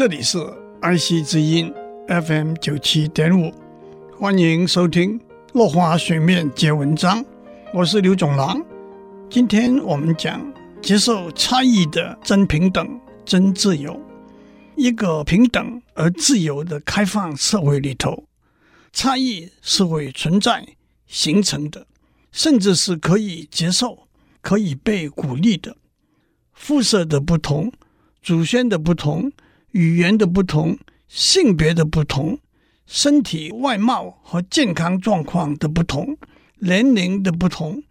[0.00, 0.38] 这里是
[0.80, 1.70] 爱惜之音
[2.08, 3.52] FM 九七点五，
[4.18, 5.20] 欢迎收听
[5.52, 7.22] 《落花水面皆文章》，
[7.74, 8.64] 我是刘总郎。
[9.28, 10.40] 今天我们讲
[10.80, 14.00] 接受差异的真平等、真自由。
[14.74, 18.24] 一个平等而自由的开放社会里头，
[18.94, 20.66] 差异是会存在、
[21.06, 21.86] 形成的，
[22.32, 24.08] 甚至是可以接受、
[24.40, 25.76] 可以被鼓励的。
[26.54, 27.70] 肤色的不同、
[28.22, 29.30] 祖先的不同、
[29.72, 32.38] 语言的不同、性别的不同、
[32.86, 36.16] 身体外貌和健康状况的不同、
[36.58, 37.82] 年龄的不同、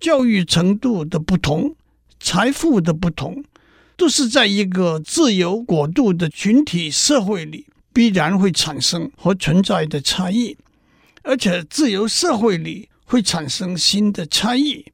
[0.00, 1.74] 教育程度的不同、
[2.18, 3.44] 财富的不同，
[3.96, 10.56] 都是在一个自由国度的群体社会里必然会产生和存在的差异，
[11.22, 14.84] 而且自由社会里会产生新的差异。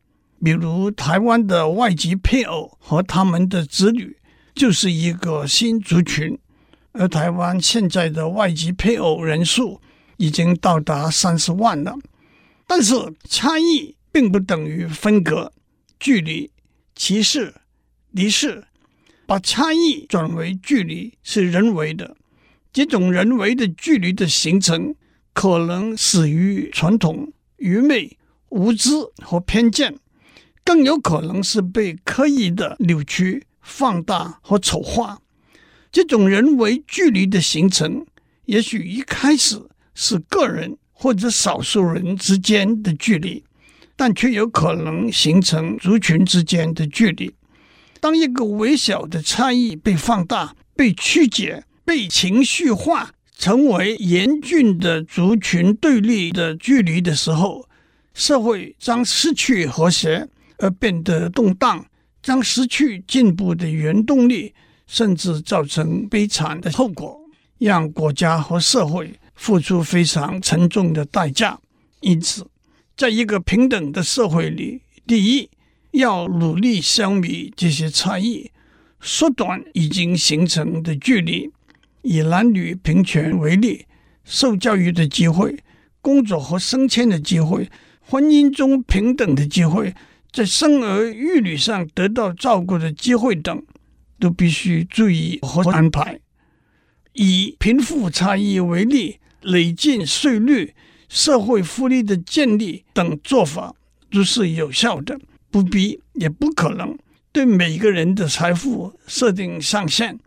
[0.45, 4.17] 比如台湾的外籍配偶和他们的子女
[4.55, 6.39] 就是一个新族群，
[6.93, 9.81] 而台湾现在的外籍配偶人数
[10.17, 11.97] 已经到达三十万了。
[12.67, 12.95] 但是
[13.29, 15.53] 差异并不等于分隔、
[15.99, 16.51] 距离、
[16.95, 17.55] 歧视、
[18.15, 18.65] 敌视，
[19.27, 22.17] 把差异转为距离是人为的。
[22.73, 24.95] 这种人为的距离的形成，
[25.33, 28.17] 可能始于传统、愚昧、
[28.49, 28.91] 无知
[29.23, 29.99] 和偏见。
[30.65, 35.21] 更有可能是被刻意的扭曲、放大和丑化。
[35.91, 38.05] 这种人为距离的形成，
[38.47, 39.63] 也许一开始
[39.95, 43.45] 是个人或者少数人之间的距离，
[43.97, 47.35] 但却有可能形成族群之间的距离。
[48.01, 57.69] 当一个微小的差异被放大、被曲解、被情绪化，成为严峻的族群对立的距离的时候，
[58.13, 60.29] 社会将失去和谐。
[60.59, 61.87] 而变得动荡，
[62.23, 64.55] 将失去进步的原动力，
[64.87, 67.21] 甚至造成悲惨的后果，
[67.59, 71.59] 让国家和社会付出非常沉重的代价。
[72.01, 72.47] 因此，
[72.97, 75.51] 在一个平等的社会里，第一
[75.93, 78.51] 要努力消弭这些差异，
[79.01, 81.51] 缩短已经形成的距离。
[82.03, 83.87] 以男女平权为例，
[84.25, 85.57] 受教育的机会、
[86.01, 87.71] 工作和升迁的机会、
[88.01, 89.95] 婚姻中平等的机会。
[90.33, 93.63] 在生儿育女上得到照顾的机会等，
[94.19, 96.21] 都必须注意和安排。
[97.13, 100.75] 以贫富差异为例，累进税率、
[101.07, 103.75] 社会福利的建立等做法
[104.11, 105.21] 都是有效的，
[105.51, 106.97] 不必也不可能
[107.31, 110.19] 对每个人的财富设定上限，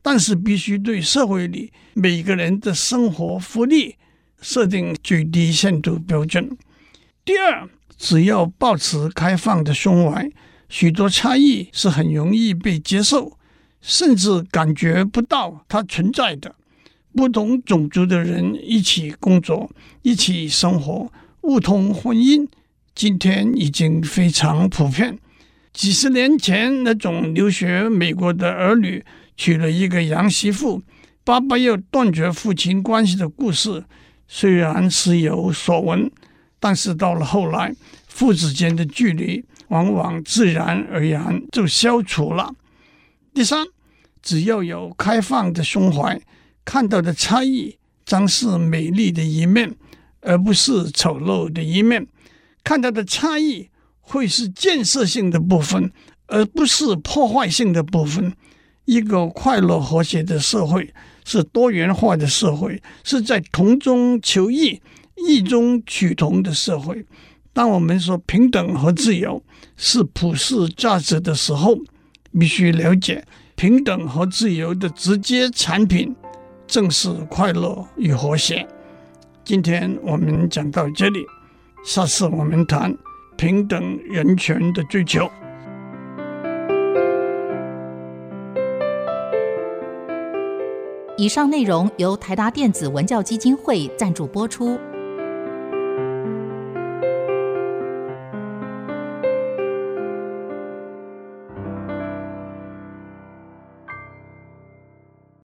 [0.00, 3.96] 但是必须对社会里每个人的生活福利
[4.40, 6.56] 设定最低限度标准。
[7.26, 7.68] 第二。
[8.00, 10.30] 只要保持开放的胸怀，
[10.70, 13.36] 许多差异是很容易被接受，
[13.82, 16.56] 甚至感觉不到它存在的。
[17.14, 21.12] 不同种族的人一起工作，一起生活，
[21.42, 22.48] 互通婚姻，
[22.94, 25.18] 今天已经非常普遍。
[25.74, 29.04] 几十年前那种留学美国的儿女
[29.36, 30.80] 娶了一个洋媳妇，
[31.22, 33.84] 爸爸要断绝父亲关系的故事，
[34.26, 36.10] 虽然时有所闻。
[36.60, 37.74] 但是到了后来，
[38.06, 42.54] 父子间的距离往往自然而然就消除了。
[43.32, 43.66] 第三，
[44.22, 46.20] 只要有开放的胸怀，
[46.64, 49.74] 看到的差异将是美丽的一面，
[50.20, 52.06] 而不是丑陋的一面。
[52.62, 55.90] 看到的差异会是建设性的部分，
[56.26, 58.34] 而不是破坏性的部分。
[58.84, 60.92] 一个快乐和谐的社会
[61.24, 64.82] 是多元化的社会，是在同中求异。
[65.26, 67.04] 异中取同的社会，
[67.52, 69.42] 当我们说平等和自由
[69.76, 71.76] 是普世价值的时候，
[72.38, 76.14] 必须了解平等和自由的直接产品
[76.66, 78.66] 正是快乐与和谐。
[79.44, 81.24] 今天我们讲到这里，
[81.84, 82.96] 下次我们谈
[83.36, 85.28] 平等人权的追求。
[91.16, 94.78] 以上内容由台达电子文教基金会赞助播出。